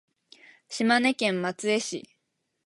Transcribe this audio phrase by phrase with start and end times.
[0.67, 2.09] 島根県松江市